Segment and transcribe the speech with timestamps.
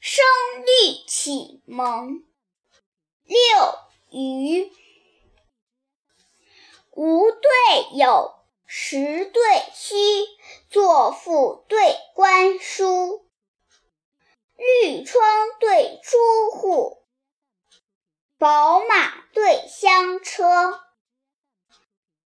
[0.00, 0.24] 声
[0.60, 2.24] 律启蒙。
[3.24, 3.38] 六
[4.10, 4.72] 余。
[6.92, 7.50] 无对
[7.96, 8.34] 有
[8.66, 9.42] 时对
[9.74, 9.96] 虚，
[10.70, 11.78] 作赋对
[12.14, 13.24] 观书。
[14.56, 15.22] 绿窗
[15.60, 17.06] 对朱户，
[18.38, 20.80] 宝马对香车。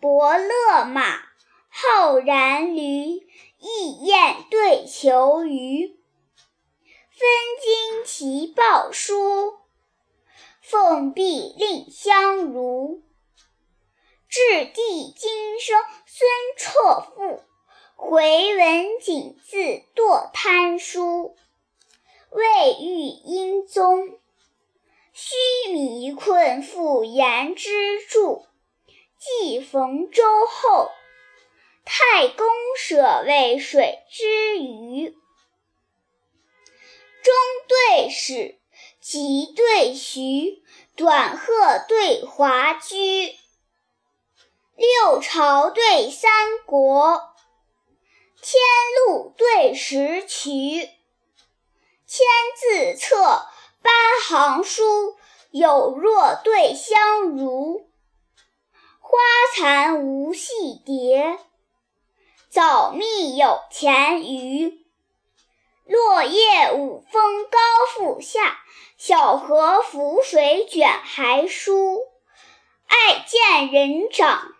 [0.00, 1.18] 伯乐马，
[1.68, 3.26] 浩然驴，
[3.58, 6.03] 意燕对求鱼。
[7.24, 7.32] 分
[7.62, 9.54] 金齐报书，
[10.60, 13.02] 奉璧令相如。
[14.28, 17.42] 至帝今生孙绰赋，
[17.96, 19.56] 回文锦字
[19.96, 21.34] 堕贪书。
[22.30, 24.18] 未遇英宗，
[25.14, 25.34] 须
[25.72, 28.44] 弥困缚言之助。
[29.18, 30.90] 既逢周后，
[31.86, 32.46] 太公
[32.76, 35.16] 舍为水之鱼。
[37.24, 37.32] 中
[37.66, 38.60] 对始，
[39.00, 40.62] 急对徐，
[40.94, 43.34] 短鹤对华居。
[44.76, 47.22] 六朝对三国，
[48.42, 48.60] 天
[49.06, 50.90] 禄对时渠。
[52.06, 52.26] 千
[52.58, 53.46] 字册，
[53.80, 53.90] 八
[54.22, 55.16] 行书，
[55.50, 57.88] 有若对相如。
[59.00, 59.18] 花
[59.56, 60.52] 残无戏
[60.84, 61.38] 蝶，
[62.50, 64.83] 早觅有前鱼。
[65.84, 67.58] 落叶五风高
[67.94, 68.58] 复下，
[68.96, 72.00] 小荷浮水卷还舒。
[72.86, 74.50] 爱见人长。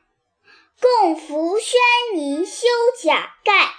[0.80, 1.80] 共扶轩
[2.14, 2.66] 泥修
[3.02, 3.74] 甲盖，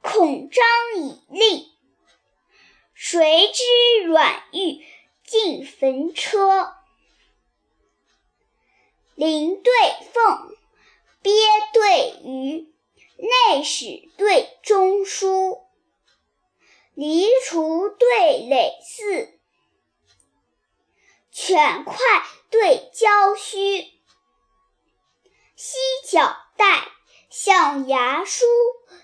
[0.00, 0.64] 孔张
[0.96, 1.66] 以令。
[2.94, 3.62] 谁知
[4.06, 4.84] 阮玉
[5.24, 6.74] 进坟车？
[9.14, 9.72] 麟对
[10.12, 10.56] 凤，
[11.22, 11.32] 鳖
[11.72, 12.72] 对鱼，
[13.18, 14.53] 内史对
[15.04, 15.66] 书。
[16.94, 19.38] 离除对垒四，
[21.32, 21.96] 犬快
[22.50, 23.90] 对郊须。
[25.56, 25.76] 犀
[26.08, 26.88] 角带，
[27.30, 28.44] 象牙梳，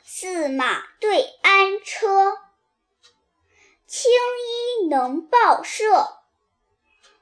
[0.04, 2.38] 驷马对鞍车。
[3.86, 6.20] 青衣能报社，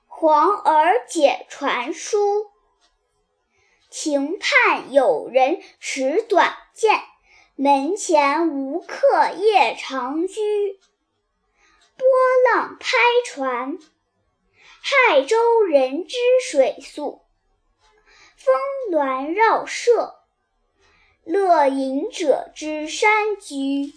[0.07, 2.51] 黄耳解传书。
[3.89, 7.03] 庭畔有人持短剑，
[7.61, 10.79] 门前无客夜长居。
[11.97, 12.07] 波
[12.55, 12.97] 浪拍
[13.27, 13.79] 船，
[14.81, 16.17] 害舟人之
[16.49, 17.23] 水宿。
[18.37, 18.55] 峰
[18.93, 20.21] 峦绕舍，
[21.25, 23.93] 乐隐者之山居。